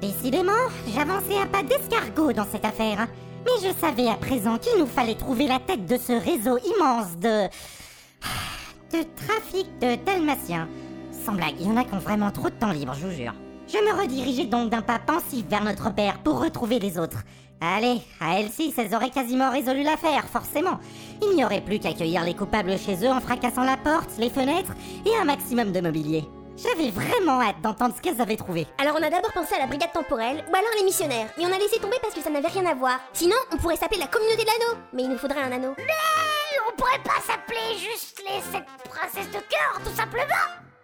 Décidément, 0.00 0.52
j'avançais 0.94 1.40
à 1.42 1.46
pas 1.46 1.64
d'escargot 1.64 2.32
dans 2.32 2.46
cette 2.46 2.64
affaire. 2.64 3.08
Mais 3.44 3.68
je 3.68 3.74
savais 3.74 4.08
à 4.08 4.14
présent 4.14 4.58
qu'il 4.58 4.78
nous 4.78 4.86
fallait 4.86 5.16
trouver 5.16 5.48
la 5.48 5.58
tête 5.58 5.86
de 5.86 5.96
ce 5.96 6.12
réseau 6.12 6.58
immense 6.58 7.16
de... 7.16 7.48
de 8.92 9.04
trafic 9.16 9.66
de 9.80 9.96
dalmatiens. 10.04 10.68
Sans 11.10 11.32
blague, 11.32 11.54
il 11.58 11.66
y 11.66 11.70
en 11.70 11.76
a 11.76 11.84
qui 11.84 11.94
ont 11.94 11.98
vraiment 11.98 12.30
trop 12.30 12.48
de 12.48 12.54
temps 12.54 12.72
libre, 12.72 12.94
je 12.94 13.06
vous 13.06 13.12
jure. 13.12 13.34
Je 13.66 13.78
me 13.78 14.00
redirigeais 14.00 14.46
donc 14.46 14.70
d'un 14.70 14.82
pas 14.82 14.98
pensif 14.98 15.44
vers 15.48 15.64
notre 15.64 15.92
père 15.92 16.18
pour 16.18 16.40
retrouver 16.40 16.78
les 16.78 16.98
autres. 16.98 17.22
Allez, 17.60 18.00
à 18.20 18.40
L6, 18.40 18.74
elles 18.78 18.94
auraient 18.94 19.10
quasiment 19.10 19.50
résolu 19.50 19.82
l'affaire, 19.82 20.24
forcément. 20.28 20.78
Il 21.22 21.34
n'y 21.34 21.44
aurait 21.44 21.60
plus 21.60 21.80
qu'à 21.80 21.88
accueillir 21.88 22.22
les 22.22 22.34
coupables 22.34 22.78
chez 22.78 23.04
eux 23.04 23.10
en 23.10 23.20
fracassant 23.20 23.64
la 23.64 23.76
porte, 23.76 24.10
les 24.18 24.30
fenêtres 24.30 24.72
et 25.04 25.16
un 25.20 25.24
maximum 25.24 25.72
de 25.72 25.80
mobilier. 25.80 26.24
J'avais 26.60 26.90
vraiment 26.90 27.40
hâte 27.40 27.60
d'entendre 27.62 27.94
ce 27.96 28.00
qu'elles 28.02 28.20
avaient 28.20 28.36
trouvé. 28.36 28.66
Alors 28.78 28.96
on 28.98 29.02
a 29.02 29.10
d'abord 29.10 29.32
pensé 29.32 29.54
à 29.54 29.60
la 29.60 29.66
brigade 29.66 29.92
temporelle 29.92 30.44
ou 30.50 30.54
alors 30.56 30.70
les 30.76 30.84
missionnaires, 30.84 31.28
et 31.38 31.46
on 31.46 31.52
a 31.52 31.58
laissé 31.58 31.78
tomber 31.78 31.96
parce 32.02 32.14
que 32.14 32.20
ça 32.20 32.30
n'avait 32.30 32.48
rien 32.48 32.66
à 32.66 32.74
voir. 32.74 32.98
Sinon, 33.12 33.36
on 33.52 33.56
pourrait 33.56 33.76
s'appeler 33.76 34.00
la 34.00 34.08
communauté 34.08 34.42
de 34.42 34.46
l'anneau, 34.46 34.78
mais 34.92 35.02
il 35.04 35.08
nous 35.08 35.18
faudrait 35.18 35.40
un 35.42 35.52
anneau. 35.52 35.74
On 36.68 36.76
pourrait 36.76 37.02
pas 37.04 37.20
s'appeler 37.24 37.76
juste 37.78 38.22
les 38.26 38.40
sept 38.52 38.64
princesses 38.88 39.28
de 39.30 39.38
cœur, 39.48 39.80
tout 39.84 39.94
simplement 39.96 40.24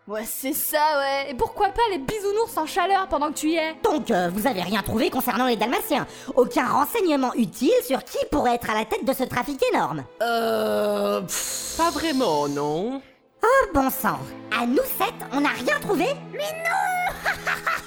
Ouais, 0.06 0.24
c'est 0.26 0.52
ça, 0.52 0.98
ouais. 0.98 1.30
Et 1.30 1.34
pourquoi 1.34 1.68
pas 1.70 1.80
les 1.90 1.98
bisounours 1.98 2.56
en 2.58 2.66
chaleur 2.66 3.08
pendant 3.08 3.28
que 3.28 3.38
tu 3.38 3.48
y 3.50 3.56
es? 3.56 3.74
Donc, 3.82 4.10
euh, 4.10 4.28
vous 4.32 4.46
avez 4.46 4.60
rien 4.60 4.82
trouvé 4.82 5.08
concernant 5.08 5.46
les 5.46 5.56
Dalmatiens 5.56 6.06
Aucun 6.36 6.66
renseignement 6.66 7.32
utile 7.34 7.72
sur 7.86 8.04
qui 8.04 8.18
pourrait 8.30 8.56
être 8.56 8.68
à 8.70 8.74
la 8.74 8.84
tête 8.84 9.04
de 9.04 9.12
ce 9.14 9.24
trafic 9.24 9.62
énorme 9.72 10.04
Euh. 10.22 11.22
pff, 11.22 11.74
pas 11.78 11.90
vraiment, 11.90 12.48
non. 12.48 13.00
Oh 13.46 13.66
bon 13.74 13.90
sang. 13.90 14.20
À 14.58 14.64
nous 14.64 14.76
sept, 14.98 15.12
on 15.32 15.42
n'a 15.42 15.50
rien 15.50 15.78
trouvé. 15.80 16.06
Mais 16.32 16.50
non 16.64 17.30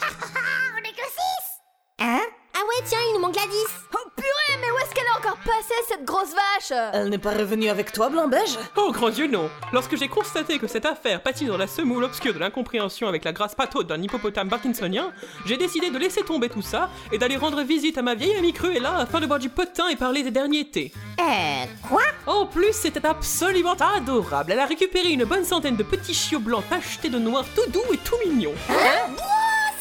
Tiens, 2.86 3.00
il 3.10 3.14
nous 3.16 3.20
manque 3.20 3.34
Gladys. 3.34 3.52
Oh 3.94 4.10
purée, 4.16 4.60
mais 4.62 4.72
où 4.72 4.78
est-ce 4.78 4.94
qu'elle 4.94 5.06
est 5.06 5.18
encore 5.18 5.38
passée, 5.38 5.74
cette 5.90 6.06
grosse 6.06 6.30
vache? 6.34 6.78
Elle 6.94 7.10
n'est 7.10 7.18
pas 7.18 7.34
revenue 7.34 7.70
avec 7.70 7.92
toi, 7.92 8.10
Blanc-Beige 8.10 8.58
Oh 8.78 8.92
grand 8.92 9.10
Dieu 9.10 9.28
non 9.28 9.50
Lorsque 9.74 9.98
j'ai 9.98 10.08
constaté 10.08 10.58
que 10.60 10.68
cette 10.68 10.86
affaire 10.86 11.22
patine 11.22 11.48
dans 11.48 11.58
la 11.58 11.68
semoule 11.68 12.04
obscure 12.04 12.34
de 12.34 12.40
l'incompréhension 12.40 13.08
avec 13.08 13.26
la 13.26 13.34
grâce 13.34 13.56
pataude 13.56 13.88
d'un 13.88 14.02
hippopotame 14.02 14.50
parkinsonien, 14.50 15.12
j'ai 15.46 15.58
décidé 15.58 15.90
de 15.90 15.98
laisser 15.98 16.22
tomber 16.24 16.50
tout 16.50 16.62
ça 16.62 16.90
et 17.12 17.18
d'aller 17.18 17.36
rendre 17.36 17.62
visite 17.64 17.98
à 17.98 18.02
ma 18.02 18.16
vieille 18.16 18.38
amie 18.38 18.54
Cruella 18.54 18.96
afin 18.98 19.20
de 19.20 19.26
boire 19.26 19.40
du 19.40 19.50
potin 19.50 19.90
et 19.90 19.96
parler 19.96 20.24
des 20.24 20.32
derniers 20.32 20.70
thés. 20.70 20.94
Euh... 21.20 21.66
Quoi? 21.90 22.04
En 22.26 22.46
plus, 22.46 22.74
c'était 22.74 23.06
absolument 23.06 23.76
adorable. 23.98 24.52
Elle 24.52 24.60
a 24.60 24.66
récupéré 24.66 25.10
une 25.10 25.26
bonne 25.26 25.46
centaine 25.46 25.76
de 25.76 25.84
petits 25.84 26.14
chiots 26.14 26.40
blancs 26.40 26.64
tachetés 26.70 27.10
de 27.10 27.20
noir 27.20 27.44
tout 27.56 27.70
doux 27.72 27.94
et 27.94 27.98
tout 27.98 28.16
mignons. 28.26 28.54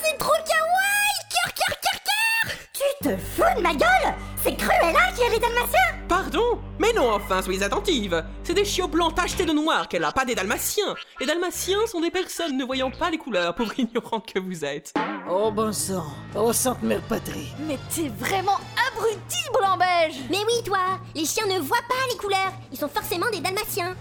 C'est 0.03 0.19
trop 0.19 0.33
kawaii 0.33 1.17
Cœur, 1.29 1.55
cœur, 1.55 1.81
cœur, 1.81 2.01
cœur 2.03 2.57
Tu 2.87 3.09
te 3.09 3.17
fous 3.17 3.43
de 3.57 3.63
ma 3.63 3.75
gueule? 3.75 4.15
C'est 4.43 4.57
Cruella 4.57 5.11
qui 5.17 5.25
a 5.25 5.29
les 5.31 5.39
Dalmatiens? 5.39 5.97
Pardon? 6.09 6.61
Mais 6.79 6.93
non, 6.93 7.11
enfin, 7.11 7.43
soyez 7.43 7.63
attentive. 7.63 8.23
C'est 8.45 8.55
des 8.55 8.65
chiots 8.65 8.87
blancs 8.87 9.15
tachetés 9.15 9.45
de 9.45 9.53
noir 9.53 9.89
qu'elle 9.89 10.05
a, 10.05 10.13
pas 10.13 10.25
des 10.25 10.35
dalmatiens. 10.35 10.95
Les 11.19 11.27
dalmatiens 11.27 11.87
sont 11.87 12.01
des 12.01 12.11
personnes 12.11 12.57
ne 12.57 12.65
voyant 12.65 12.91
pas 12.91 13.11
les 13.11 13.19
couleurs, 13.19 13.55
pauvre 13.55 13.73
ignorant 13.79 14.21
que 14.21 14.39
vous 14.39 14.65
êtes. 14.65 14.93
Oh 15.29 15.51
bon 15.51 15.73
sang, 15.73 16.05
oh 16.37 16.53
sainte 16.53 16.83
mère 16.85 17.01
patrie. 17.03 17.53
Mais 17.67 17.79
t'es 17.93 18.09
vraiment 18.09 18.59
abruti, 18.89 19.39
blanc-beige 19.53 20.21
Mais 20.31 20.39
oui, 20.39 20.63
toi, 20.65 20.79
les 21.17 21.25
chiens 21.25 21.47
ne 21.47 21.59
voient 21.59 21.79
pas 21.89 21.95
les 22.13 22.17
couleurs. 22.17 22.53
Ils 22.71 22.79
sont 22.79 22.89
forcément 22.89 23.27
des 23.33 23.41
dalmatiens. 23.41 23.97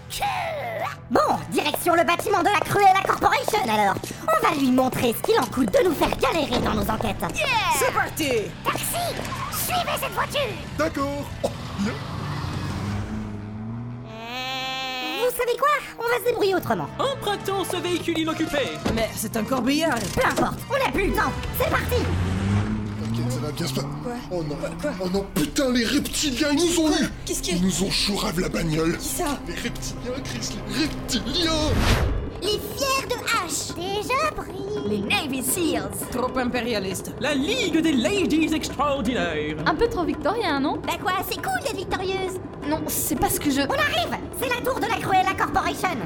Bon, 1.10 1.20
direction 1.50 1.94
le 1.96 2.04
bâtiment 2.04 2.40
de 2.42 2.48
la 2.48 2.60
Cruella 2.60 3.00
Corporation 3.04 3.58
alors 3.64 3.96
On 4.22 4.46
va 4.46 4.54
lui 4.54 4.70
montrer 4.70 5.14
ce 5.14 5.22
qu'il 5.22 5.40
en 5.40 5.46
coûte 5.46 5.72
de 5.72 5.88
nous 5.88 5.94
faire 5.94 6.16
galérer 6.16 6.60
dans 6.60 6.74
nos 6.74 6.88
enquêtes 6.88 7.16
C'est 7.76 7.92
parti 7.92 8.30
Taxi 8.64 8.84
Suivez 9.52 9.98
cette 10.00 10.12
voiture 10.12 10.40
D'accord. 10.78 11.24
Oh. 11.42 11.48
Vous 15.36 15.42
savez 15.42 15.58
quoi 15.58 15.68
On 15.98 16.08
va 16.08 16.18
se 16.18 16.24
débrouiller 16.24 16.54
autrement. 16.54 16.88
Empruntons 16.98 17.62
ce 17.70 17.76
véhicule 17.76 18.18
inoccupé 18.18 18.70
Mais 18.94 19.10
c'est 19.14 19.36
un 19.36 19.44
corbillard 19.44 19.98
Peu 20.14 20.26
importe, 20.26 20.58
on 20.70 20.82
n'a 20.82 20.90
plus 20.90 21.08
le 21.08 21.12
temps. 21.12 21.30
C'est 21.58 21.68
parti 21.68 21.96
T'inquiète, 23.02 23.32
ça 23.32 23.38
va 23.40 23.52
bien 23.52 23.66
se 23.66 23.74
passer. 23.74 23.86
Oh 24.30 24.42
non. 24.42 24.56
Oh 25.04 25.08
non, 25.12 25.26
putain, 25.34 25.70
les 25.72 25.84
reptiliens, 25.84 26.48
ils 26.52 26.56
nous 26.70 26.80
ont 26.80 26.90
eu 26.90 27.08
Qu'est-ce 27.26 27.50
Ils 27.50 27.62
nous 27.62 27.82
ont 27.84 27.90
chourave 27.90 28.40
la 28.40 28.48
bagnole. 28.48 28.96
Qui 28.96 29.08
ça 29.08 29.38
Les 29.46 29.54
reptiliens, 29.54 30.22
Chris, 30.24 30.56
les 30.70 30.84
reptiliens 30.84 31.50
Les 32.42 32.48
fiers 32.58 33.06
de 33.08 33.14
hache. 33.24 33.74
Déjà 33.76 34.30
pris 34.34 34.88
Les 34.88 34.98
Navy 34.98 35.42
Seals 35.42 35.90
Trop 36.12 36.36
impérialiste. 36.38 37.12
La 37.20 37.34
Ligue 37.34 37.80
des 37.80 37.92
Ladies 37.92 38.54
Extraordinaires 38.54 39.56
Un 39.66 39.74
peu 39.74 39.88
trop 39.88 40.04
victorien, 40.04 40.60
non? 40.60 40.76
Bah 40.86 40.94
quoi, 41.02 41.12
c'est 41.28 41.36
cool 41.36 41.60
d'être 41.64 41.76
victorieuse. 41.76 42.38
Non, 42.68 42.80
c'est 42.86 43.18
pas 43.18 43.30
ce 43.30 43.40
que 43.40 43.50
je... 43.50 43.60
On 43.62 43.72
arrive 43.72 44.16
C'est 44.40 44.48
la 44.48 44.60
tour 44.68 44.78
de 44.80 44.86
la 44.86 44.96
Cruella 45.00 45.34
Corporation 45.38 45.96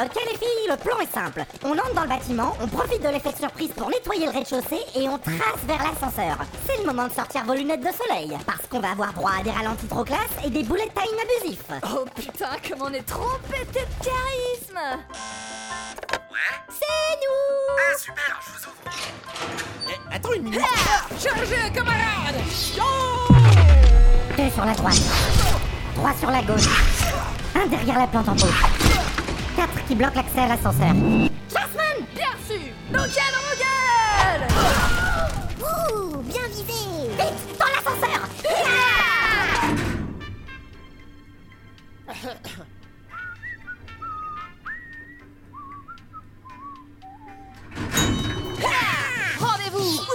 Ok 0.00 0.14
les 0.28 0.36
filles, 0.36 0.68
le 0.68 0.76
plan 0.76 0.98
est 0.98 1.12
simple. 1.12 1.44
On 1.64 1.70
entre 1.72 1.94
dans 1.94 2.02
le 2.02 2.08
bâtiment, 2.08 2.56
on 2.60 2.66
profite 2.66 3.00
de 3.00 3.08
l'effet 3.08 3.32
de 3.32 3.38
surprise 3.38 3.70
pour 3.76 3.88
nettoyer 3.88 4.26
le 4.26 4.32
rez-de-chaussée 4.32 4.80
et 4.96 5.08
on 5.08 5.18
trace 5.18 5.62
vers 5.66 5.78
l'ascenseur. 5.78 6.36
C'est 6.66 6.78
le 6.80 6.86
moment 6.86 7.06
de 7.06 7.12
sortir 7.12 7.44
vos 7.44 7.54
lunettes 7.54 7.80
de 7.80 7.92
soleil, 7.92 8.36
parce 8.44 8.66
qu'on 8.68 8.80
va 8.80 8.90
avoir 8.90 9.12
droit 9.12 9.30
à 9.38 9.42
des 9.44 9.52
ralentis 9.52 9.86
trop 9.86 10.02
classe 10.02 10.18
et 10.44 10.50
des 10.50 10.64
bullet 10.64 10.88
time 10.94 11.16
abusifs. 11.22 11.62
Oh 11.94 12.04
putain, 12.14 12.48
comme 12.68 12.82
on 12.82 12.92
est 12.92 13.06
trop 13.06 13.38
pété 13.48 13.80
de 13.80 14.04
charisme 14.04 14.80
Ouais 16.30 16.38
C'est 16.68 17.20
nous 17.22 17.76
Ah 17.78 17.98
super, 17.98 18.40
je 18.44 18.50
vous 18.50 18.66
ouvre. 18.66 18.96
Eh, 19.88 20.14
attends 20.14 20.32
une 20.32 20.42
minute. 20.42 20.60
Ah 20.60 21.06
Chargez, 21.22 21.72
camarades 21.72 22.42
Deux 24.36 24.50
sur 24.50 24.64
la 24.64 24.74
droite. 24.74 25.02
Trois 25.94 26.14
sur 26.18 26.30
la 26.32 26.42
gauche. 26.42 26.68
Un 27.54 27.66
derrière 27.68 28.00
la 28.00 28.06
plante 28.08 28.28
en 28.28 28.34
pause. 28.34 28.83
4 29.56 29.86
qui 29.86 29.94
bloque 29.94 30.14
l'accès 30.14 30.40
à 30.40 30.48
l'ascenseur. 30.48 30.94
Jasmine 31.50 32.06
Bien 32.14 32.34
sûr. 32.46 32.72
Nokia 32.90 33.22
dans 33.32 33.44
mon 33.46 33.54
gueule. 33.62 34.44
Ouh 35.60 36.22
Bien 36.22 36.46
visé. 36.48 37.08
Vite 37.10 37.58
Dans 37.58 37.66
l'ascenseur. 37.66 38.20
Yeah 38.44 39.04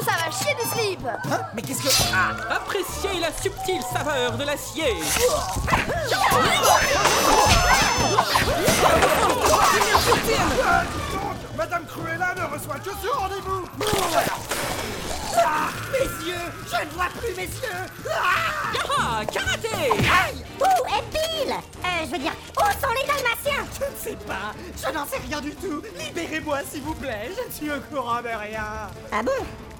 ça 0.03 0.11
va 0.25 0.31
chier 0.31 0.55
des 0.55 0.69
slips 0.69 1.05
hein 1.05 1.41
Mais 1.53 1.61
qu'est-ce 1.61 1.83
que... 1.83 1.89
Ah 2.13 2.55
Appréciez 2.55 3.19
la 3.19 3.31
subtile 3.31 3.81
saveur 3.93 4.37
de 4.37 4.43
l'acier. 4.43 4.95
Je 16.79 16.85
ne 16.85 16.91
vois 16.91 17.07
plus, 17.19 17.35
messieurs. 17.35 17.85
Ah, 18.97 19.21
karaté. 19.25 19.91
Où 20.59 20.63
est 20.63 21.03
Bill 21.11 21.51
Euh, 21.53 22.05
je 22.05 22.11
veux 22.11 22.17
dire, 22.19 22.31
où 22.57 22.61
sont 22.61 22.93
les 22.93 23.05
Dalmatiens? 23.07 23.65
Je 23.79 23.85
ne 23.85 23.97
sais 23.97 24.17
pas. 24.25 24.53
Je 24.77 24.93
n'en 24.93 25.05
sais 25.05 25.17
rien 25.27 25.41
du 25.41 25.53
tout. 25.55 25.81
Libérez-moi, 25.97 26.59
s'il 26.69 26.81
vous 26.83 26.93
plaît. 26.95 27.31
Je 27.35 27.47
ne 27.47 27.51
suis 27.51 27.71
au 27.71 27.81
courant 27.93 28.21
de 28.21 28.27
rien. 28.29 28.63
Ah 29.11 29.21
bon? 29.23 29.31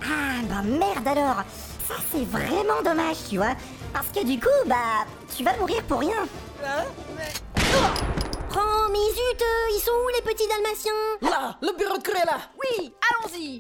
Ah 0.04 0.42
bah 0.50 0.62
merde 0.64 1.08
alors. 1.08 1.44
Ça 1.88 1.96
c'est 2.12 2.26
vraiment 2.26 2.82
dommage, 2.84 3.18
tu 3.30 3.38
vois. 3.38 3.56
Parce 3.94 4.08
que 4.08 4.26
du 4.26 4.40
coup, 4.40 4.48
bah, 4.66 5.06
tu 5.36 5.44
vas 5.44 5.56
mourir 5.58 5.82
pour 5.84 6.00
rien. 6.02 6.28
Hein? 6.66 6.84
Mais... 7.18 7.32
Oh, 8.56 8.88
mais 8.92 8.98
zut, 8.98 9.42
euh, 9.42 9.76
ils 9.76 9.82
sont 9.84 9.92
où 9.92 10.10
les 10.16 10.22
petits 10.22 10.48
dalmatiens? 10.48 10.92
Là, 11.22 11.56
le 11.62 11.78
bureau 11.78 11.98
de 11.98 12.04
Cruella. 12.04 12.40
Oui, 12.62 12.94
allons-y 13.10 13.60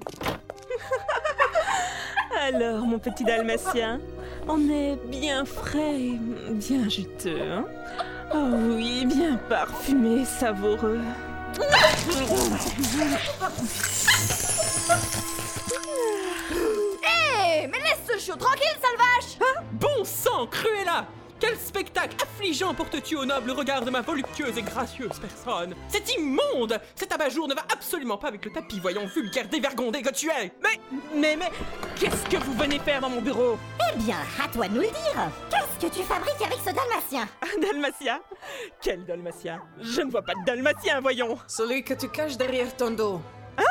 Alors, 2.38 2.86
mon 2.86 3.00
petit 3.00 3.24
dalmatien, 3.24 4.00
on 4.48 4.70
est 4.70 4.98
bien 5.08 5.46
frais 5.46 6.00
et 6.00 6.20
bien 6.52 6.88
juteux, 6.88 7.42
hein. 7.42 7.66
Oh 8.34 8.50
oui, 8.76 9.06
bien 9.06 9.38
parfumé, 9.50 10.24
savoureux. 10.26 11.02
Hé, 17.04 17.68
mais 17.68 17.80
laisse 17.80 18.02
ce 18.08 18.20
chiot 18.20 18.36
tranquille, 18.36 18.68
sale 18.80 18.98
vache 18.98 19.38
Bon 19.74 20.04
sang, 20.04 20.46
Cruella 20.48 21.06
Quel 21.40 21.58
spectacle 21.58 22.18
affligeant 22.22 22.74
pour 22.74 22.90
te 22.90 22.98
tuer 22.98 23.16
au 23.16 23.26
noble 23.26 23.52
regard 23.52 23.86
de 23.86 23.90
ma 23.90 24.02
voluptueuse 24.02 24.58
et 24.58 24.62
gracieuse 24.62 25.20
personne. 25.20 25.74
C'est 25.88 26.16
immonde. 26.16 26.80
Cet 26.96 27.14
abat-jour 27.14 27.48
ne 27.48 27.56
va 27.56 27.64
absolument 27.72 28.18
pas 28.18 28.28
avec 28.28 28.44
le 28.44 28.52
tapis 28.52 28.80
voyant 28.80 29.06
vulgaire 29.06 29.48
dévergondé 29.48 30.02
que 30.02 30.12
tu 30.12 30.28
es. 30.30 30.52
Mais, 30.62 30.80
mais, 31.16 31.38
mais, 31.38 31.50
qu'est-ce 31.96 32.26
que 32.30 32.44
vous 32.44 32.54
venez 32.54 32.80
faire 32.80 33.00
dans 33.00 33.10
mon 33.10 33.22
bureau? 33.22 33.58
Eh 33.92 33.98
bien, 34.00 34.18
à 34.44 34.50
toi 34.50 34.68
de 34.68 34.74
nous 34.74 34.82
le 34.82 34.88
dire. 34.88 35.32
Qu'est-ce 35.50 35.88
que 35.88 35.94
tu 35.94 36.04
fabriques 36.04 36.42
avec 36.46 36.60
ce 36.60 36.74
Dalmatien? 36.74 37.28
Un 37.42 37.62
dalmatien? 37.62 38.20
Quel 38.82 39.06
dalmatien? 39.06 39.62
Je 39.80 40.02
ne 40.02 40.12
vois 40.12 40.24
pas 40.24 40.34
de 40.34 40.44
dalmatien, 40.46 41.00
voyons. 41.00 41.38
Celui 41.48 41.84
que 41.84 41.94
tu 41.94 42.10
caches 42.10 42.38
derrière 42.38 42.76
ton 42.76 42.92
dos. 42.92 43.22
Oh, 43.58 43.64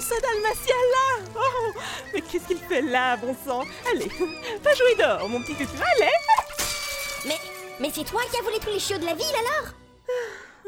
ça 0.00 0.16
ce 0.16 0.20
Dalmatien 0.20 0.74
là 0.92 1.30
Oh, 1.36 1.72
mais 2.12 2.20
qu'est-ce 2.20 2.46
qu'il 2.48 2.58
fait 2.58 2.82
là, 2.82 3.16
bon 3.16 3.34
sang? 3.46 3.64
Allez, 3.90 4.08
va 4.62 4.74
jouer 4.74 4.94
dehors, 4.98 5.28
mon 5.28 5.40
petit 5.40 5.54
tutu, 5.54 5.72
allez 5.96 6.10
Mais, 7.26 7.36
mais 7.80 7.90
c'est 7.92 8.04
toi 8.04 8.20
qui 8.30 8.38
as 8.38 8.42
volé 8.42 8.58
tous 8.58 8.70
les 8.70 8.78
chiots 8.78 8.98
de 8.98 9.06
la 9.06 9.14
ville 9.14 9.26
alors? 9.26 9.72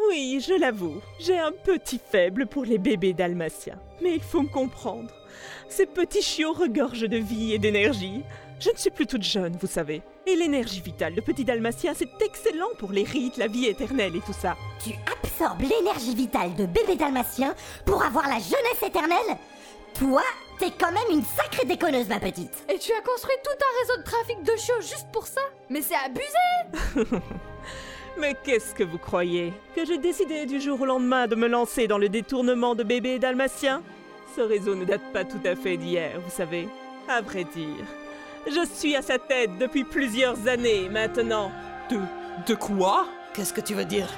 Oui, 0.08 0.42
je 0.46 0.54
l'avoue, 0.54 1.00
j'ai 1.18 1.38
un 1.38 1.52
petit 1.52 2.00
faible 2.10 2.46
pour 2.46 2.64
les 2.64 2.78
bébés 2.78 3.12
dalmatiens. 3.12 3.78
Mais 4.00 4.14
il 4.14 4.22
faut 4.22 4.42
me 4.42 4.48
comprendre. 4.48 5.12
Ces 5.68 5.86
petits 5.86 6.22
chiots 6.22 6.52
regorgent 6.52 7.08
de 7.08 7.18
vie 7.18 7.52
et 7.52 7.58
d'énergie. 7.58 8.22
Je 8.60 8.70
ne 8.70 8.76
suis 8.76 8.90
plus 8.90 9.06
toute 9.06 9.22
jeune, 9.22 9.56
vous 9.60 9.66
savez. 9.66 10.02
Et 10.26 10.36
l'énergie 10.36 10.80
vitale 10.80 11.14
de 11.14 11.20
petit 11.20 11.44
dalmatien, 11.44 11.92
c'est 11.94 12.22
excellent 12.22 12.70
pour 12.78 12.92
les 12.92 13.04
rites, 13.04 13.36
la 13.36 13.48
vie 13.48 13.66
éternelle 13.66 14.16
et 14.16 14.20
tout 14.20 14.32
ça. 14.32 14.56
Tu 14.82 14.90
l'énergie 15.60 16.14
vitale 16.14 16.54
de 16.54 16.66
bébé 16.66 16.96
dalmatien 16.96 17.54
pour 17.84 18.02
avoir 18.02 18.28
la 18.28 18.38
jeunesse 18.38 18.82
éternelle 18.84 19.36
Toi, 19.94 20.22
t'es 20.58 20.70
quand 20.78 20.92
même 20.92 21.10
une 21.10 21.24
sacrée 21.24 21.66
déconneuse, 21.66 22.08
ma 22.08 22.18
petite. 22.18 22.64
Et 22.68 22.78
tu 22.78 22.92
as 22.92 23.00
construit 23.02 23.36
tout 23.44 23.50
un 23.50 23.80
réseau 23.80 23.96
de 23.98 24.04
trafic 24.04 24.42
de 24.42 24.56
chiots 24.56 24.80
juste 24.80 25.06
pour 25.12 25.26
ça? 25.26 25.40
Mais 25.68 25.82
c'est 25.82 25.94
abusé 25.94 27.10
Mais 28.18 28.34
qu'est-ce 28.44 28.74
que 28.74 28.82
vous 28.82 28.98
croyez? 28.98 29.52
Que 29.76 29.84
j'ai 29.84 29.98
décidé 29.98 30.44
du 30.44 30.60
jour 30.60 30.80
au 30.80 30.86
lendemain 30.86 31.28
de 31.28 31.36
me 31.36 31.46
lancer 31.46 31.86
dans 31.86 31.98
le 31.98 32.08
détournement 32.08 32.74
de 32.74 32.82
bébés 32.82 33.18
dalmatiens 33.20 33.82
Ce 34.34 34.40
réseau 34.40 34.74
ne 34.74 34.84
date 34.84 35.12
pas 35.12 35.24
tout 35.24 35.40
à 35.44 35.54
fait 35.54 35.76
d'hier, 35.76 36.20
vous 36.20 36.30
savez. 36.30 36.68
À 37.08 37.20
vrai 37.20 37.44
dire, 37.44 37.86
je 38.46 38.66
suis 38.74 38.96
à 38.96 39.02
sa 39.02 39.18
tête 39.18 39.56
depuis 39.58 39.84
plusieurs 39.84 40.48
années 40.48 40.88
maintenant. 40.88 41.52
De. 41.90 41.98
de 42.46 42.54
quoi? 42.54 43.06
Qu'est-ce 43.32 43.52
que 43.52 43.60
tu 43.60 43.74
veux 43.74 43.84
dire? 43.84 44.08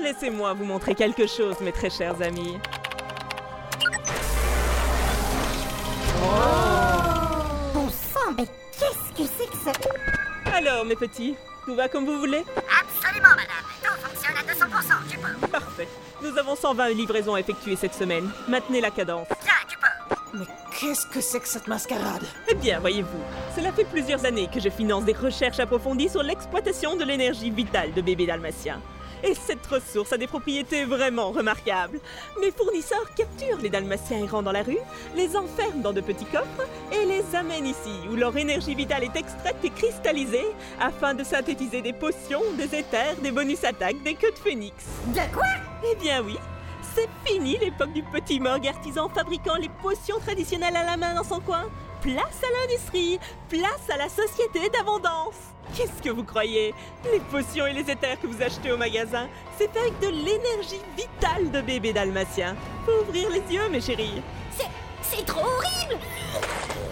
Laissez-moi 0.00 0.54
vous 0.54 0.64
montrer 0.64 0.94
quelque 0.94 1.26
chose, 1.26 1.60
mes 1.60 1.72
très 1.72 1.90
chers 1.90 2.20
amis. 2.22 2.58
Bon 7.74 7.88
sang, 7.88 8.32
mais 8.36 8.46
qu'est-ce 8.78 9.12
que 9.12 9.28
c'est 9.38 9.50
que 9.50 9.56
ça? 9.56 9.72
Alors, 10.54 10.84
mes 10.84 10.96
petits, 10.96 11.34
tout 11.64 11.74
va 11.74 11.88
comme 11.88 12.06
vous 12.06 12.18
voulez? 12.18 12.44
Absolument, 12.56 13.30
madame. 13.30 13.64
Tout 13.82 14.00
fonctionne 14.00 14.36
à 14.36 14.42
200%, 14.42 15.10
tu 15.10 15.18
peux. 15.18 15.46
Parfait. 15.48 15.88
Nous 16.22 16.38
avons 16.38 16.56
120 16.56 16.88
livraisons 16.90 17.36
effectuées 17.36 17.76
cette 17.76 17.94
semaine. 17.94 18.30
Maintenez 18.48 18.80
la 18.80 18.90
cadence. 18.90 19.26
Tiens, 19.42 19.52
tu 19.68 19.76
peux. 19.78 20.38
Mais 20.38 20.46
qu'est-ce 20.78 21.06
que 21.06 21.20
c'est 21.20 21.40
que 21.40 21.48
cette 21.48 21.66
mascarade? 21.66 22.24
Eh 22.48 22.54
bien, 22.54 22.80
voyez-vous, 22.80 23.22
cela 23.56 23.72
fait 23.72 23.84
plusieurs 23.84 24.24
années 24.24 24.48
que 24.52 24.60
je 24.60 24.68
finance 24.68 25.04
des 25.04 25.12
recherches 25.12 25.60
approfondies 25.60 26.08
sur 26.08 26.22
l'exploitation 26.22 26.96
de 26.96 27.04
l'énergie 27.04 27.50
vitale 27.50 27.92
de 27.92 28.00
bébés 28.00 28.26
dalmatiens. 28.26 28.80
Et 29.24 29.34
cette 29.34 29.66
ressource 29.66 30.12
a 30.12 30.16
des 30.16 30.26
propriétés 30.26 30.84
vraiment 30.84 31.30
remarquables. 31.30 32.00
Mes 32.40 32.50
fournisseurs 32.50 33.12
capturent 33.16 33.58
les 33.58 33.68
dalmatiens 33.68 34.18
errants 34.18 34.42
dans 34.42 34.52
la 34.52 34.62
rue, 34.62 34.78
les 35.16 35.36
enferment 35.36 35.82
dans 35.82 35.92
de 35.92 36.00
petits 36.00 36.24
coffres 36.26 36.68
et 36.92 37.04
les 37.04 37.24
amènent 37.34 37.66
ici, 37.66 37.90
où 38.10 38.16
leur 38.16 38.36
énergie 38.36 38.74
vitale 38.74 39.04
est 39.04 39.16
extraite 39.16 39.56
et 39.64 39.70
cristallisée, 39.70 40.46
afin 40.80 41.14
de 41.14 41.24
synthétiser 41.24 41.82
des 41.82 41.92
potions, 41.92 42.42
des 42.56 42.76
éthers, 42.76 43.16
des 43.22 43.30
bonus 43.32 43.64
attaques, 43.64 44.02
des 44.02 44.14
queues 44.14 44.30
de 44.30 44.38
phénix. 44.38 44.74
De 45.08 45.34
quoi? 45.34 45.46
Eh 45.90 45.96
bien 45.96 46.22
oui, 46.22 46.36
c'est 46.94 47.08
fini 47.24 47.58
l'époque 47.58 47.92
du 47.92 48.02
petit 48.02 48.40
morgue 48.40 48.68
artisan 48.68 49.08
fabriquant 49.08 49.56
les 49.56 49.70
potions 49.82 50.18
traditionnelles 50.20 50.76
à 50.76 50.84
la 50.84 50.96
main 50.96 51.14
dans 51.14 51.24
son 51.24 51.40
coin. 51.40 51.64
Place 52.00 52.40
à 52.44 52.60
l'industrie, 52.60 53.18
place 53.48 53.90
à 53.92 53.96
la 53.96 54.08
société 54.08 54.68
d'abondance. 54.70 55.34
Qu'est-ce 55.74 56.00
que 56.02 56.10
vous 56.10 56.22
croyez? 56.22 56.72
Les 57.12 57.18
potions 57.18 57.66
et 57.66 57.72
les 57.72 57.90
éthers 57.90 58.20
que 58.20 58.28
vous 58.28 58.40
achetez 58.40 58.70
au 58.70 58.76
magasin, 58.76 59.28
c'est 59.58 59.70
fait 59.72 59.80
avec 59.80 59.98
de 59.98 60.06
l'énergie 60.06 60.80
vitale 60.96 61.50
de 61.50 61.60
bébé 61.60 61.92
dalmatien. 61.92 62.56
Faut 62.86 63.02
ouvrir 63.02 63.28
les 63.30 63.42
yeux, 63.52 63.68
mes 63.68 63.80
chéris. 63.80 64.22
C'est, 64.56 64.68
c'est 65.02 65.26
trop 65.26 65.44
horrible 65.44 66.00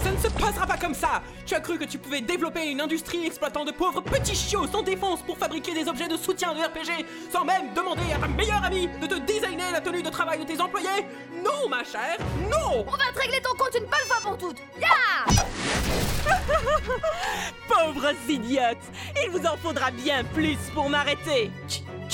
Ça 0.02 0.10
ne 0.12 0.16
se 0.18 0.28
passera 0.28 0.66
pas 0.66 0.76
comme 0.76 0.94
ça. 0.94 1.22
Tu 1.44 1.54
as 1.54 1.60
cru 1.60 1.78
que 1.78 1.84
tu 1.84 1.98
pouvais 1.98 2.20
développer 2.20 2.70
une 2.70 2.80
industrie 2.80 3.26
exploitant 3.26 3.64
de 3.64 3.72
pauvres 3.72 4.00
petits 4.00 4.34
chiots 4.34 4.66
sans 4.66 4.82
défense 4.82 5.22
pour 5.22 5.38
fabriquer 5.38 5.74
des 5.74 5.88
objets 5.88 6.08
de 6.08 6.16
soutien 6.16 6.54
de 6.54 6.60
RPG 6.60 7.04
sans 7.32 7.44
même 7.44 7.72
demander 7.74 8.12
à 8.14 8.18
ta 8.18 8.28
meilleure 8.28 8.64
amie 8.64 8.88
de 9.00 9.06
te 9.06 9.18
designer 9.20 9.70
la 9.72 9.80
tenue 9.80 10.02
de 10.02 10.10
travail 10.10 10.38
de 10.40 10.44
tes 10.44 10.60
employés? 10.60 11.06
Non, 11.44 11.68
ma 11.68 11.84
chère, 11.84 12.18
non. 12.50 12.84
On 12.86 12.90
va 12.90 13.12
te 13.14 13.20
régler 13.20 13.40
ton 13.40 13.56
compte 13.56 13.74
une 13.74 13.84
bonne 13.84 14.06
fois 14.06 14.20
pour 14.22 14.38
toutes. 14.38 14.58
Ya! 14.80 15.26
Pauvres 17.68 18.12
idiotes 18.28 18.78
Il 19.22 19.30
vous 19.30 19.46
en 19.46 19.56
faudra 19.56 19.90
bien 19.90 20.24
plus 20.24 20.58
pour 20.74 20.88
m'arrêter 20.88 21.50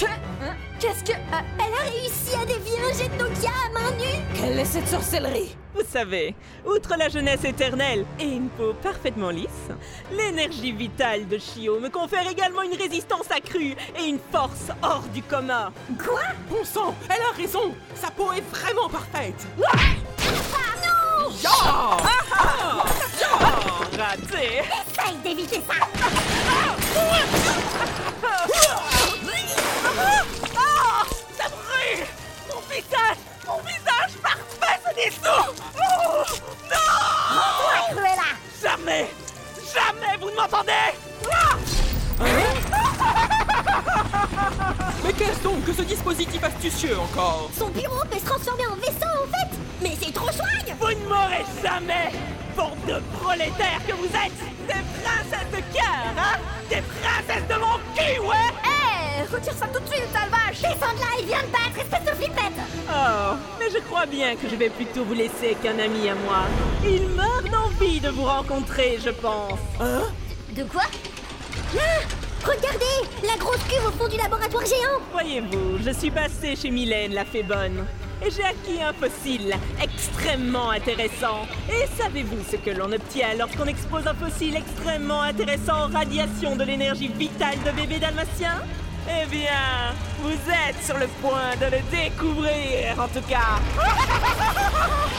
Que 0.03 0.07
Hein 0.45 0.55
Qu'est-ce 0.81 1.05
que... 1.05 1.13
euh, 1.13 1.41
Elle 1.59 1.75
a 1.75 1.91
réussi 1.91 2.35
à 2.41 2.45
dévier 2.45 2.77
un 2.81 2.93
jet 2.99 3.09
de 3.09 3.23
Nokia 3.23 3.51
à 3.51 3.73
main 3.73 3.91
nue 3.93 4.21
Quelle 4.35 4.59
est 4.59 4.65
cette 4.65 4.89
sorcellerie 4.89 5.57
Vous 5.75 5.85
savez, 5.89 6.35
outre 6.67 6.97
la 6.99 7.09
jeunesse 7.09 7.45
éternelle 7.45 8.05
et 8.19 8.25
une 8.25 8.49
peau 8.49 8.73
parfaitement 8.83 9.31
lisse, 9.31 9.69
l'énergie 10.11 10.73
vitale 10.73 11.29
de 11.29 11.39
Chio 11.39 11.79
me 11.79 11.89
confère 11.89 12.29
également 12.29 12.63
une 12.63 12.75
résistance 12.77 13.31
accrue 13.31 13.77
et 13.97 14.05
une 14.09 14.19
force 14.33 14.73
hors 14.83 15.05
du 15.15 15.23
commun. 15.23 15.73
Quoi 16.05 16.23
Bon 16.51 16.65
sang, 16.65 16.95
elle 17.09 17.23
a 17.23 17.37
raison 17.37 17.73
Sa 17.95 18.11
peau 18.11 18.33
est 18.33 18.43
vraiment 18.51 18.89
parfaite 18.89 19.47
Raté 23.99 24.63
Essaye 24.63 25.17
d'éviter 25.25 25.61
ça 25.69 25.87
Ah 29.99 31.03
Ça 31.37 31.45
brûle 31.49 32.07
Mon 32.49 32.61
visage 32.69 33.19
Mon 33.47 33.59
visage 33.59 34.15
parfait 34.23 34.79
se 34.87 34.91
dissout 34.95 35.53
Oh 35.77 36.25
Non. 36.71 37.91
Cruella 37.91 38.31
Jamais 38.63 39.07
Jamais 39.75 40.15
vous 40.21 40.31
ne 40.31 40.37
m'entendez. 40.37 40.95
Ah. 41.33 41.57
Mais 45.05 45.13
qu'est-ce 45.15 45.41
donc 45.43 45.65
que 45.65 45.73
ce 45.73 45.83
dispositif 45.83 46.43
astucieux 46.45 46.97
encore? 46.99 47.49
Son 47.59 47.69
bureau 47.69 48.03
peut 48.11 48.19
se 48.19 48.25
transformer 48.25 48.67
en 48.67 48.75
vaisseau 48.77 49.09
en 49.23 49.27
fait. 49.31 49.49
Mais 49.81 49.97
c'est 50.01 50.13
trop 50.13 50.31
swag 50.31 50.75
Vous 50.79 50.89
ne 50.89 51.07
m'aurez 51.09 51.45
jamais 51.63 52.11
Bande 52.57 52.77
de 52.87 53.01
prolétaires 53.19 53.81
que 53.87 53.93
vous 53.95 54.05
êtes. 54.07 54.43
Des 54.67 54.83
princesses 55.03 55.51
de 55.51 55.61
cœur, 55.75 56.15
hein. 56.19 56.37
Des 56.69 56.83
princesses 56.83 57.47
de 57.49 57.55
mon 57.55 57.79
cul, 57.97 58.19
ouais 58.21 58.52
Retire 59.33 59.55
ça 59.55 59.67
tout 59.69 59.81
de 59.81 59.87
suite, 59.89 60.05
sale 60.13 60.29
vache 60.31 60.61
Descends 60.61 60.93
de 60.95 61.01
là, 61.01 61.07
il 61.19 61.27
vient 61.27 61.43
de 61.43 61.47
battre, 61.47 61.79
espèce 61.81 62.05
de 62.05 62.17
flippette 62.23 62.53
Oh, 62.91 63.35
mais 63.59 63.71
je 63.71 63.79
crois 63.79 64.05
bien 64.07 64.37
que 64.37 64.49
je 64.49 64.57
vais 64.57 64.69
plutôt 64.69 65.05
vous 65.05 65.15
laisser 65.15 65.57
qu'un 65.63 65.79
ami 65.79 66.09
à 66.11 66.15
moi. 66.15 66.43
Il 66.85 67.09
meurt 67.09 67.49
d'envie 67.51 68.01
de 68.01 68.11
vous 68.11 68.25
rencontrer, 68.25 68.99
je 69.03 69.11
pense. 69.11 69.59
De 70.55 70.65
quoi? 70.65 70.83
Là 71.75 71.81
Regardez 72.45 73.27
La 73.27 73.37
grosse 73.39 73.63
cuve 73.69 73.87
au 73.87 73.93
fond 73.93 74.09
du 74.09 74.17
laboratoire 74.17 74.67
géant 74.67 75.01
Voyez-vous, 75.13 75.79
je 75.83 75.91
suis 75.93 76.11
passé 76.11 76.57
chez 76.57 76.71
Mylène, 76.71 77.15
la 77.15 77.25
fée 77.25 77.45
bonne. 77.45 77.87
Et 78.25 78.31
j'ai 78.31 78.45
acquis 78.45 78.83
un 78.83 78.93
fossile 78.93 79.55
extrêmement 79.83 80.71
intéressant. 80.71 81.47
Et 81.71 81.87
savez-vous 82.01 82.39
ce 82.51 82.57
que 82.57 82.71
l'on 82.71 82.93
obtient 82.93 83.35
lorsqu'on 83.39 83.67
expose 83.67 84.07
un 84.07 84.15
fossile 84.15 84.57
extrêmement 84.57 85.23
intéressant 85.23 85.87
aux 85.87 85.93
radiations 85.93 86.57
de 86.57 86.65
l'énergie 86.65 87.09
vitale 87.09 87.57
de 87.65 87.71
bébé 87.71 87.99
dalmatien? 87.99 88.61
Eh 89.09 89.27
bien, 89.27 89.95
vous 90.21 90.31
êtes 90.31 90.83
sur 90.85 90.97
le 90.97 91.07
point 91.21 91.57
de 91.61 91.67
le 91.67 91.81
découvrir, 91.91 92.99
en 92.99 93.09
tout 93.09 93.27
cas. 93.29 93.61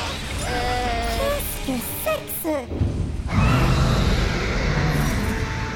Que 1.66 1.72
c'est 2.04 2.20
que 2.20 2.32
ce... 2.44 2.56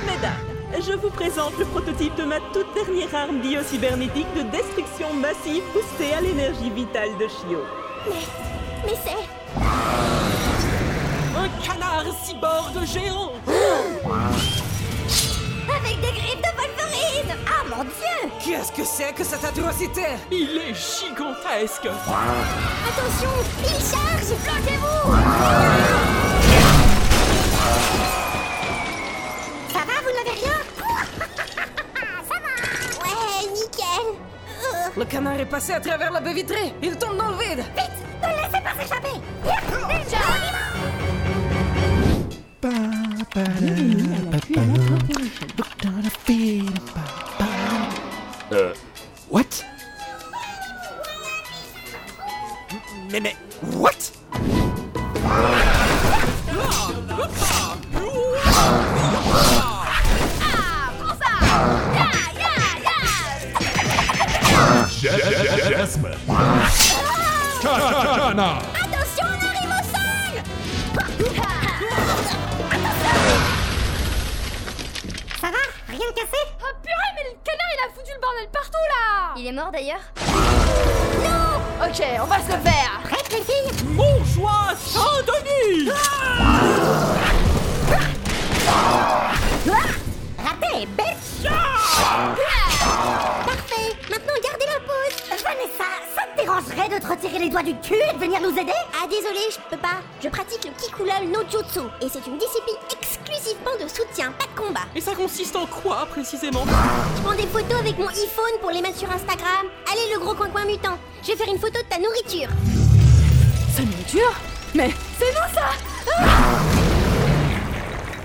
Mesdames, 0.06 0.82
je 0.86 0.94
vous 0.98 1.10
présente 1.10 1.58
le 1.58 1.64
prototype 1.66 2.16
de 2.16 2.26
ma 2.26 2.42
toute 2.52 2.74
dernière 2.74 3.16
arme 3.16 3.40
biocybernétique 3.40 4.28
de 4.36 4.42
destruction 4.52 5.14
massive 5.14 5.64
boostée 5.74 6.14
à 6.14 6.20
l'énergie 6.20 6.70
vitale 6.70 7.18
de 7.18 7.28
Chio. 7.30 7.62
Mais 8.86 8.98
c'est... 9.06 9.62
Un 11.38 11.50
canard 11.66 12.14
cyborg 12.22 12.86
géant 12.86 13.32
Ah 17.48 17.64
mon 17.70 17.84
dieu! 17.84 18.30
Qu'est-ce 18.44 18.72
que 18.72 18.84
c'est 18.84 19.14
que 19.14 19.24
cette 19.24 19.44
atrocité? 19.44 20.04
Il 20.32 20.58
est 20.58 20.74
gigantesque. 20.74 21.88
Attention 21.88 23.30
Il 23.64 23.80
charge 23.84 24.34
Bloquez-vous 24.44 25.04
Ça 29.72 29.80
va, 29.80 29.96
vous 30.04 30.14
n'avez 30.16 30.36
rien? 30.40 30.58
Ouais, 33.02 33.48
nickel. 33.54 34.08
Le 34.98 35.06
canard 35.06 35.40
est 35.40 35.46
passé 35.46 35.74
à 35.74 35.80
travers 35.80 36.12
la 36.12 36.20
baie 36.20 36.34
vitrée. 36.34 36.74
Il 36.82 36.98
tombe 36.98 37.18
dans 37.18 37.30
le 37.30 37.38
vide. 37.38 37.64
Vite 37.76 37.98
Ne 38.22 38.28
le 38.28 38.34
laissez 38.36 38.62
pas 38.64 38.74
s'échapper. 38.82 39.18
Rien 75.98 76.10
de 76.10 76.14
cassé 76.14 76.38
Oh 76.62 76.76
purée, 76.84 77.12
mais 77.16 77.24
le 77.24 77.36
canard 77.44 77.72
il 77.74 77.80
a 77.80 77.90
foutu 77.92 78.12
le 78.14 78.22
bordel 78.22 78.48
partout 78.54 78.86
là 78.88 79.34
Il 79.36 79.48
est 79.48 79.52
mort 79.52 79.72
d'ailleurs 79.72 80.02
Ok, 81.82 82.04
on 82.22 82.26
va 82.26 82.38
se 82.38 82.52
le 82.52 82.62
faire 82.62 83.02
Prête 83.04 83.32
les 83.32 83.42
filles 83.42 83.72
Mon 83.96 84.24
choix, 84.26 84.76
Saint-Denis 84.78 85.90
Raté, 90.38 90.86
bitch 90.86 91.50
Parfait 93.46 93.96
Maintenant, 94.12 94.38
gardez 94.44 94.66
la 94.68 94.80
pause 94.86 95.42
Vanessa, 95.44 95.90
ça 96.16 96.22
te 96.32 96.42
dérangerait 96.42 96.90
de 96.90 97.00
te 97.04 97.08
retirer 97.08 97.40
les 97.40 97.50
doigts 97.50 97.64
du 97.64 97.74
cul 97.80 97.96
et 97.96 98.14
de 98.14 98.20
venir 98.20 98.40
nous 98.40 98.56
aider 98.56 98.72
Ah 99.02 99.08
désolé, 99.08 99.40
je 99.50 99.58
peux 99.70 99.82
pas. 99.82 99.98
Je 100.22 100.30
pratique 100.30 100.66
le 100.66 100.72
Kikulol 100.80 101.28
no 101.32 101.40
Jutsu 101.50 101.88
et 102.02 102.10
c'est 102.10 102.26
une 102.28 102.38
discipline 102.38 102.78
de 103.56 103.88
soutien, 103.88 104.32
pas 104.34 104.46
de 104.46 104.60
combat. 104.60 104.82
Et 104.96 105.02
ça 105.02 105.14
consiste 105.16 105.56
en 105.56 105.66
quoi, 105.66 106.06
précisément? 106.10 106.66
Je 107.16 107.22
prends 107.22 107.36
des 107.36 107.48
photos 107.48 107.80
avec 107.80 107.98
mon 107.98 108.08
iPhone 108.08 108.60
pour 108.60 108.72
les 108.72 108.82
mettre 108.82 108.98
sur 108.98 109.10
Instagram. 109.10 109.68
Allez 109.92 110.14
le 110.14 110.20
gros 110.20 110.34
coin 110.34 110.50
coin 110.50 110.66
mutant, 110.66 110.98
je 111.24 111.32
vais 111.32 111.38
faire 111.38 111.48
une 111.48 111.60
photo 111.60 111.80
de 111.82 111.88
ta 111.88 111.98
nourriture. 111.98 112.50
Sa 113.76 113.84
nourriture? 113.84 114.32
Mais 114.74 114.92
c'est 115.18 115.32
nous 115.32 115.56
ça 115.56 115.70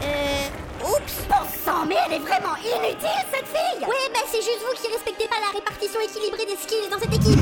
Euh... 0.03 0.85
Oups 0.85 1.15
Bon 1.29 1.47
sang, 1.65 1.87
mais 1.87 1.95
elle 2.07 2.15
est 2.15 2.19
vraiment 2.19 2.57
inutile 2.57 3.25
cette 3.33 3.47
fille 3.47 3.87
Ouais, 3.87 4.11
bah 4.13 4.21
c'est 4.31 4.43
juste 4.43 4.59
vous 4.67 4.75
qui 4.83 4.93
respectez 4.93 5.29
pas 5.29 5.37
la 5.41 5.53
répartition 5.57 6.01
équilibrée 6.01 6.47
des 6.47 6.57
skills 6.57 6.91
dans 6.91 6.99
cette 6.99 7.15
équipe. 7.15 7.39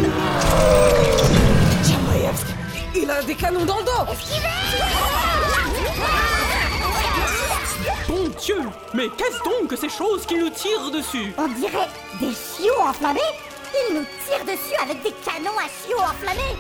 Il 2.95 3.11
a 3.11 3.23
des 3.23 3.35
canons 3.35 3.65
dans 3.65 3.79
le 3.79 3.85
dos 3.85 4.05
Bon 4.07 4.15
Dieu 8.41 8.57
Mais 8.95 9.09
qu'est-ce 9.19 9.43
donc 9.45 9.69
que 9.69 9.77
ces 9.77 9.89
choses 9.89 10.25
qui 10.25 10.37
nous 10.37 10.51
tirent 10.51 10.91
dessus? 10.91 11.35
On 11.37 11.49
dirait 11.49 11.89
des 12.21 12.33
chiots 12.33 12.81
enflammés. 12.81 13.21
Ils 13.75 13.97
nous 13.97 14.05
tirent 14.27 14.45
dessus 14.45 14.75
avec 14.83 15.03
des 15.03 15.13
canons 15.25 15.59
à 15.59 15.69
chiots 15.69 16.01
enflammés. 16.01 16.57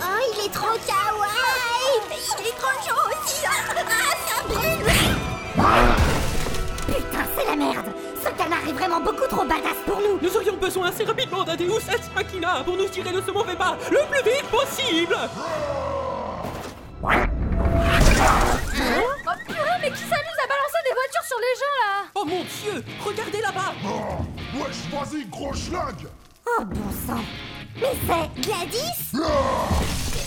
Oh, 0.00 0.20
il 0.32 0.46
est 0.46 0.52
trop 0.52 0.78
kawaii. 0.86 2.00
Il 2.40 2.46
est 2.46 2.56
trop 2.56 2.76
chaud 2.86 3.02
aussi. 3.10 3.42
Ah, 3.46 3.50
ça 4.26 4.42
brûle 4.48 4.92
Putain, 6.86 7.24
c'est 7.36 7.46
la 7.46 7.56
merde. 7.56 7.86
Ce 8.22 8.28
canard 8.30 8.66
est 8.66 8.72
vraiment 8.72 9.00
beaucoup 9.00 9.26
trop 9.28 9.44
badass 9.44 9.78
pour 9.84 10.00
nous. 10.00 10.18
Nous 10.22 10.36
aurions 10.36 10.56
besoin 10.56 10.88
assez 10.88 11.04
rapidement 11.04 11.44
d'un 11.44 11.56
Deus 11.56 11.82
Ex 11.92 12.10
Machina 12.14 12.62
pour 12.64 12.76
nous 12.76 12.88
tirer 12.88 13.12
de 13.12 13.20
ce 13.20 13.30
mauvais 13.30 13.56
pas 13.56 13.76
le 13.90 14.00
plus 14.10 14.30
vite 14.30 14.46
possible 14.50 15.16
gens 21.56 21.74
là. 21.82 22.08
Oh 22.14 22.24
mon 22.24 22.40
Dieu 22.42 22.84
Regardez 23.04 23.40
là-bas. 23.40 23.72
Oh, 23.84 24.58
wesh, 24.58 24.90
vas-y, 24.92 25.24
gros 25.26 25.54
schlag 25.54 25.96
Oh 26.46 26.64
bon 26.64 26.90
sang. 27.06 27.20
Mais 27.80 27.92
c'est... 28.06 28.40
Gladys 28.42 29.12
Ah. 29.14 29.18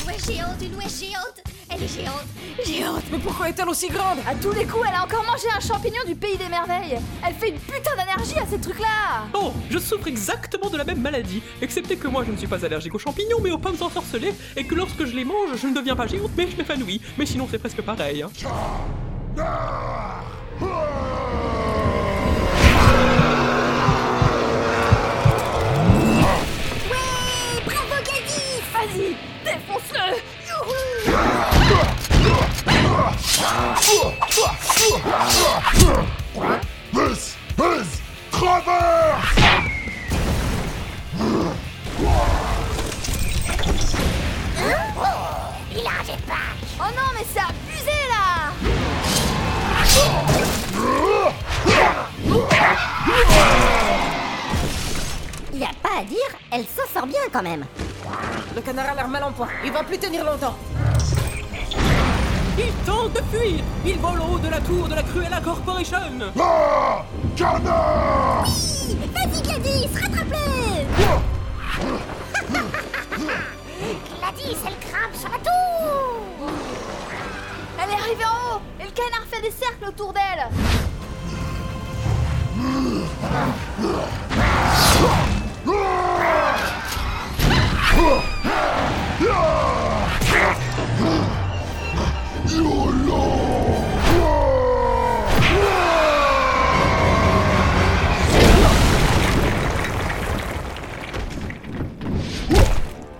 Une 0.01 0.07
ouest 0.07 0.31
géante, 0.31 0.61
une 0.61 0.75
ouest 0.75 1.03
géante 1.03 1.41
Elle 1.69 1.83
est 1.83 1.87
géante. 1.87 2.25
Géante, 2.65 3.03
mais 3.11 3.17
pourquoi 3.19 3.49
est-elle 3.49 3.69
aussi 3.69 3.87
grande? 3.87 4.19
À 4.27 4.35
tous 4.35 4.51
les 4.51 4.65
coups, 4.65 4.83
elle 4.87 4.93
a 4.95 5.03
encore 5.03 5.23
mangé 5.23 5.47
un 5.55 5.59
champignon 5.59 6.01
du 6.05 6.15
pays 6.15 6.37
des 6.37 6.47
merveilles. 6.49 6.99
Elle 7.25 7.33
fait 7.35 7.49
une 7.49 7.59
putain 7.59 7.91
d'énergie 7.97 8.37
à 8.39 8.45
ces 8.45 8.59
trucs-là. 8.59 9.25
Oh, 9.33 9.51
je 9.69 9.79
souffre 9.79 10.07
exactement 10.07 10.69
de 10.69 10.77
la 10.77 10.83
même 10.83 11.01
maladie, 11.01 11.41
excepté 11.61 11.95
que 11.97 12.07
moi 12.07 12.23
je 12.25 12.31
ne 12.31 12.37
suis 12.37 12.47
pas 12.47 12.63
allergique 12.65 12.93
aux 12.95 12.99
champignons 12.99 13.39
mais 13.41 13.51
aux 13.51 13.57
pommes 13.57 13.77
ensorcelées, 13.81 14.33
et 14.55 14.65
que 14.65 14.75
lorsque 14.75 15.05
je 15.05 15.15
les 15.15 15.25
mange, 15.25 15.55
je 15.55 15.67
ne 15.67 15.73
deviens 15.75 15.95
pas 15.95 16.05
géante 16.07 16.31
mais 16.37 16.47
je 16.51 16.57
m'épanouis. 16.57 17.01
Mais 17.17 17.25
sinon 17.25 17.47
c'est 17.49 17.59
presque 17.59 17.81
pareil. 17.81 18.21
hein. 18.23 18.29
Ah 18.45 19.39
Ah 19.39 20.21
Ouais 20.61 21.28
il 59.63 59.71
va 59.71 59.83
plus 59.83 59.97
tenir 59.97 60.23
longtemps. 60.23 60.55
Il 62.57 62.73
tente 62.85 63.13
de 63.13 63.21
fuir. 63.31 63.63
Il 63.85 63.97
vole 63.99 64.19
au 64.19 64.35
haut 64.35 64.39
de 64.39 64.49
la 64.49 64.59
tour 64.59 64.87
de 64.87 64.95
la 64.95 65.03
Cruella 65.03 65.39
Corporation. 65.41 65.97
Ah 66.39 67.03
Canard 67.35 68.45
Vas-y 68.45 69.41
Gladys, 69.41 69.87
rattrape-le 69.93 70.37
Gladys, 74.19 74.57
elle 74.65 74.79
grimpe 74.89 75.15
sur 75.15 75.29
la 75.29 75.37
tour. 75.37 76.49
Elle 77.81 77.89
est 77.89 77.93
arrivée 77.93 78.25
en 78.25 78.55
haut 78.57 78.61
Et 78.81 78.83
le 78.85 78.91
canard 78.91 79.25
fait 79.31 79.41
des 79.41 79.51
cercles 79.51 79.85
autour 79.87 80.13
d'elle 80.13 80.49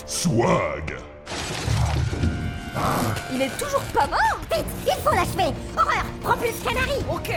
Swag. 0.06 0.98
Il 3.32 3.42
est 3.42 3.58
toujours 3.58 3.82
pas 3.94 4.08
mort. 4.08 4.20
Vite, 4.52 4.66
il 4.86 5.02
faut 5.04 5.12
l'achever. 5.12 5.54
Horreur, 5.78 6.04
propulse 6.22 6.60
canari. 6.64 7.00
Ok. 7.10 7.32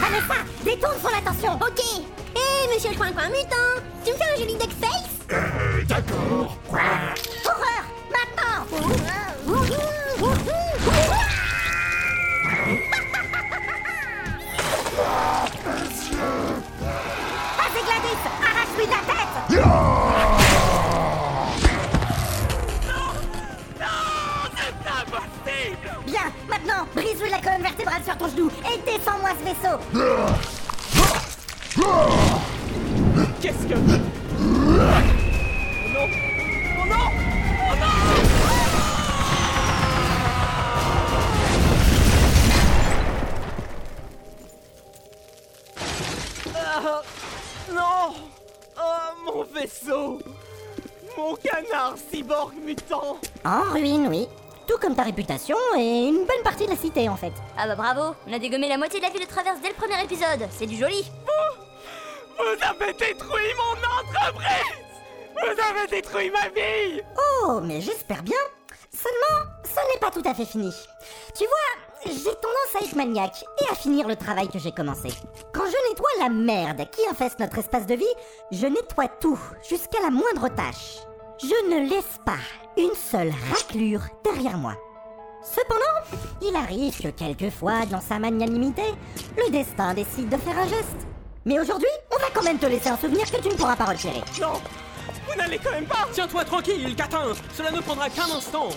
Vanessa, 0.00 0.44
détourne 0.64 0.96
son 1.02 1.08
attention. 1.08 1.52
Ok. 1.56 2.02
Hé, 2.34 2.74
monsieur 2.74 2.90
le 2.90 2.96
coin 2.96 3.12
coin 3.12 3.28
mutant 3.28 3.82
Tu 4.04 4.12
me 4.12 4.16
fais 4.16 4.32
un 4.32 4.36
joli 4.38 4.54
duck 4.54 4.70
face 4.80 5.07
tête. 18.86 19.58
Bien, 26.06 26.32
maintenant, 26.48 26.86
brise-lui 26.94 27.30
la 27.30 27.38
colonne 27.38 27.62
vertébrale 27.62 28.02
sur 28.04 28.16
ton 28.16 28.28
genou 28.28 28.50
et 28.64 28.78
défends-moi 28.90 29.30
ce 29.38 29.44
vaisseau. 29.44 29.78
Qu'est-ce 33.40 33.66
que... 33.66 35.17
vaisseau 49.60 50.18
Mon 51.16 51.34
canard 51.36 51.94
cyborg 52.10 52.52
mutant 52.64 53.18
En 53.44 53.62
ruine, 53.72 54.06
oui. 54.08 54.28
Tout 54.66 54.78
comme 54.78 54.94
ta 54.94 55.02
réputation 55.02 55.56
et 55.78 56.08
une 56.08 56.26
bonne 56.26 56.42
partie 56.44 56.66
de 56.66 56.70
la 56.70 56.76
cité 56.76 57.08
en 57.08 57.16
fait. 57.16 57.32
Ah 57.56 57.66
bah 57.66 57.74
bravo, 57.74 58.14
on 58.26 58.32
a 58.32 58.38
dégommé 58.38 58.68
la 58.68 58.76
moitié 58.76 59.00
de 59.00 59.04
la 59.04 59.10
ville 59.10 59.22
de 59.22 59.26
traverse 59.30 59.60
dès 59.62 59.68
le 59.68 59.74
premier 59.74 60.02
épisode, 60.04 60.46
c'est 60.50 60.66
du 60.66 60.76
joli 60.76 61.10
Vous 62.36 62.64
avez 62.64 62.92
détruit 62.92 63.52
mon 63.56 63.98
entreprise 63.98 64.84
Vous 65.34 65.62
avait 65.70 65.86
détruit 65.88 66.30
ma 66.30 66.48
vie 66.48 67.00
Oh, 67.42 67.60
mais 67.62 67.80
j'espère 67.80 68.22
bien. 68.22 68.36
Seulement, 68.92 69.50
ça 69.64 69.80
n'est 69.92 70.00
pas 70.00 70.10
tout 70.10 70.22
à 70.28 70.34
fait 70.34 70.44
fini. 70.44 70.72
Tu 71.36 71.44
vois, 71.44 71.87
j'ai 72.12 72.34
tendance 72.34 72.74
à 72.80 72.84
être 72.84 72.96
maniaque 72.96 73.44
et 73.60 73.72
à 73.72 73.74
finir 73.74 74.08
le 74.08 74.16
travail 74.16 74.48
que 74.48 74.58
j'ai 74.58 74.72
commencé. 74.72 75.08
Quand 75.52 75.66
je 75.66 75.90
nettoie 75.90 76.08
la 76.20 76.28
merde 76.28 76.88
qui 76.90 77.06
infeste 77.10 77.38
notre 77.38 77.58
espace 77.58 77.86
de 77.86 77.94
vie, 77.94 78.04
je 78.50 78.66
nettoie 78.66 79.08
tout, 79.08 79.38
jusqu'à 79.68 80.00
la 80.02 80.10
moindre 80.10 80.48
tâche. 80.54 80.98
Je 81.40 81.70
ne 81.70 81.88
laisse 81.88 82.18
pas 82.24 82.38
une 82.76 82.94
seule 82.94 83.32
raclure 83.50 84.02
derrière 84.24 84.58
moi. 84.58 84.74
Cependant, 85.42 86.18
il 86.42 86.54
arrive 86.56 87.00
que 87.00 87.08
quelquefois, 87.08 87.86
dans 87.86 88.00
sa 88.00 88.18
magnanimité, 88.18 88.82
le 89.36 89.50
destin 89.50 89.94
décide 89.94 90.28
de 90.28 90.36
faire 90.36 90.58
un 90.58 90.66
geste. 90.66 91.06
Mais 91.44 91.60
aujourd'hui, 91.60 91.88
on 92.14 92.20
va 92.20 92.30
quand 92.34 92.42
même 92.42 92.58
te 92.58 92.66
laisser 92.66 92.88
un 92.88 92.96
souvenir 92.96 93.30
que 93.30 93.40
tu 93.40 93.48
ne 93.48 93.54
pourras 93.54 93.76
pas 93.76 93.86
retirer. 93.86 94.22
Non 94.40 94.60
Vous 95.28 95.36
n'allez 95.36 95.58
quand 95.58 95.70
même 95.70 95.86
pas 95.86 96.06
Tiens-toi 96.12 96.44
tranquille, 96.44 96.94
Catin 96.96 97.32
Cela 97.54 97.70
ne 97.70 97.80
prendra 97.80 98.10
qu'un 98.10 98.24
instant 98.36 98.68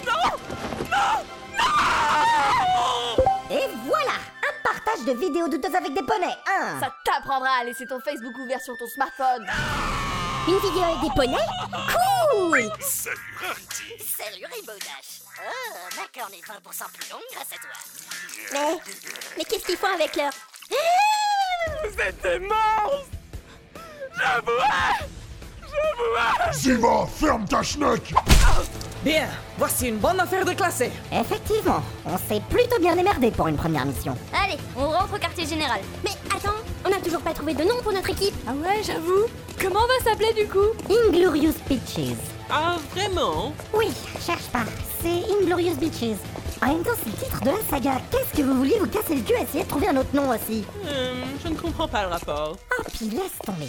Et 3.50 3.67
voilà 3.86 4.15
Un 4.48 4.53
partage 4.63 5.05
de 5.05 5.13
vidéos 5.13 5.48
douteuses 5.48 5.75
avec 5.75 5.93
des 5.93 6.03
poneys 6.03 6.38
hein. 6.48 6.79
Ça 6.79 6.93
t'apprendra 7.03 7.50
à 7.62 7.63
laisser 7.63 7.86
ton 7.86 8.00
Facebook 8.00 8.38
ouvert 8.38 8.62
sur 8.62 8.77
ton 8.77 8.88
smartphone. 8.88 9.46
Une 10.48 10.58
vidéo 10.60 10.84
avec 10.84 11.01
des 11.01 11.10
poneys 11.15 11.48
Cool 12.31 12.72
Salut 12.79 13.17
Rarity 13.39 14.00
Salut 14.00 14.46
Rainbow 14.46 14.79
Dash 14.79 15.22
Oh, 15.43 15.88
ma 15.98 16.20
corne 16.20 16.34
est 16.34 16.46
20% 16.46 16.91
plus 16.93 17.10
longue 17.10 17.22
grâce 17.34 17.51
à 17.51 17.58
toi. 17.58 17.74
Mais, 18.53 18.77
mais 19.38 19.43
qu'est-ce 19.46 19.65
qu'ils 19.65 19.77
font 19.77 19.93
avec 19.93 20.15
leur... 20.15 20.31
Vous 21.84 22.00
êtes 22.00 22.22
des 22.22 22.39
monstres 22.39 23.08
Je 25.72 26.72
vous 26.74 26.75
Ziva, 26.75 27.06
ferme 27.08 27.46
ta 27.46 27.63
schneck 27.63 28.13
Bien, 29.04 29.28
voici 29.58 29.88
une 29.88 29.98
bonne 29.98 30.20
affaire 30.20 30.46
de 30.46 30.51
classée. 30.54 30.92
Effectivement, 31.12 31.82
on 32.06 32.18
s'est 32.18 32.42
plutôt 32.50 32.80
bien 32.80 32.96
démerdé 32.96 33.32
pour 33.32 33.48
une 33.48 33.56
première 33.58 33.86
mission. 33.86 34.16
Allez, 34.32 34.58
on 34.78 34.90
rentre 34.90 35.16
au 35.16 35.18
quartier 35.18 35.48
général. 35.48 35.80
Mais 36.04 36.12
attends, 36.30 36.54
on 36.86 36.90
n'a 36.90 36.98
toujours 36.98 37.22
pas 37.22 37.34
trouvé 37.34 37.56
de 37.56 37.63
nom 37.63 37.82
pour 37.82 37.94
notre 37.94 38.12
équipe. 38.12 38.36
Ah 38.48 38.51
ouais, 38.51 38.82
j'avoue. 38.86 39.25
Comment 39.60 39.80
on 39.84 39.88
va 40.06 40.12
s'appeler 40.12 40.34
du 40.34 40.48
coup? 40.48 40.68
Inglorious 41.08 41.56
Bitches. 41.68 42.16
Ah, 42.51 42.75
vraiment? 42.96 43.54
Oui, 43.74 43.88
cherche 44.24 44.46
pas, 44.51 44.66
c'est 45.01 45.24
Inglorious 45.42 45.75
Bitches. 45.75 46.18
En 46.62 46.68
même 46.68 46.84
temps, 46.84 46.92
c'est 47.04 47.10
le 47.10 47.16
titre 47.25 47.42
de 47.42 47.50
la 47.50 47.70
saga. 47.72 48.00
Qu'est-ce 48.12 48.38
que 48.40 48.46
vous 48.46 48.54
vouliez 48.56 48.78
vous 48.78 48.86
casser 48.88 49.16
le 49.16 49.22
cul 49.22 49.34
à 49.34 49.42
essayer 49.42 49.63
de 49.63 49.70
trouver 49.70 49.88
un 49.88 49.98
autre 49.98 50.13
nom 50.13 50.30
aussi? 50.30 50.63
Euh, 50.86 51.24
Je 51.44 51.48
ne 51.50 51.56
comprends 51.56 51.88
pas 51.88 52.04
le 52.04 52.10
rapport. 52.10 52.56
Oh, 52.78 52.84
puis 52.94 53.10
laisse 53.10 53.32
tomber. 53.44 53.68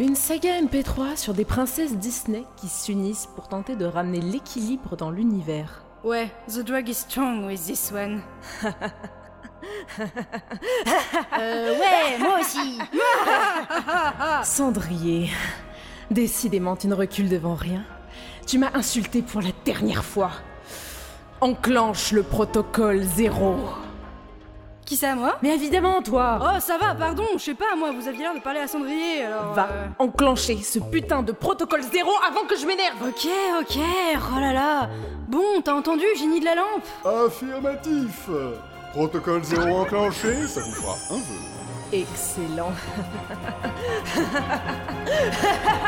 Une 0.00 0.16
saga 0.16 0.60
MP3 0.60 1.16
sur 1.16 1.34
des 1.34 1.44
princesses 1.44 1.96
Disney 1.96 2.42
qui 2.56 2.66
s'unissent 2.66 3.28
pour 3.36 3.46
tenter 3.46 3.76
de 3.76 3.84
ramener 3.84 4.20
l'équilibre 4.20 4.96
dans 4.96 5.12
l'univers. 5.12 5.84
Ouais, 6.02 6.32
the 6.48 6.64
drug 6.64 6.88
is 6.88 6.94
strong 6.94 7.46
with 7.46 7.64
this 7.64 7.92
one. 7.92 8.20
euh, 11.38 11.78
ouais, 11.78 12.18
moi 12.18 12.40
aussi. 12.40 12.80
Cendrier, 14.42 15.30
décidément 16.10 16.74
tu 16.74 16.88
ne 16.88 16.94
recules 16.94 17.28
devant 17.28 17.54
rien. 17.54 17.84
Tu 18.48 18.58
m'as 18.58 18.74
insulté 18.74 19.22
pour 19.22 19.42
la 19.42 19.50
dernière 19.64 20.04
fois. 20.04 20.32
Enclenche 21.40 22.10
le 22.10 22.24
protocole 22.24 23.00
zéro. 23.00 23.60
Qui 24.86 24.96
ça, 24.96 25.14
moi 25.14 25.38
Mais 25.42 25.54
évidemment, 25.54 26.02
toi 26.02 26.38
Oh, 26.42 26.60
ça 26.60 26.76
va, 26.76 26.94
pardon, 26.94 27.24
je 27.36 27.42
sais 27.42 27.54
pas, 27.54 27.74
moi, 27.76 27.90
vous 27.92 28.06
aviez 28.06 28.20
l'air 28.20 28.34
de 28.34 28.40
parler 28.40 28.60
à 28.60 28.68
Cendrier, 28.68 29.24
alors... 29.24 29.54
Va 29.54 29.68
euh, 29.70 29.86
enclencher 29.98 30.58
ce 30.62 30.78
putain 30.78 31.22
de 31.22 31.32
protocole 31.32 31.82
zéro 31.82 32.10
avant 32.28 32.42
que 32.46 32.56
je 32.56 32.66
m'énerve 32.66 32.96
Ok, 33.02 33.26
ok, 33.60 33.78
oh 34.36 34.40
là 34.40 34.52
là. 34.52 34.90
Bon, 35.28 35.60
t'as 35.64 35.72
entendu, 35.74 36.04
génie 36.18 36.40
de 36.40 36.44
la 36.44 36.54
lampe 36.56 36.84
Affirmatif 37.26 38.28
Protocole 38.92 39.42
zéro 39.42 39.78
enclenché, 39.78 40.46
ça 40.46 40.60
vous 40.60 40.72
fera 40.72 40.94
un 41.10 41.16
vœu. 41.16 41.40
Excellent. 41.92 42.72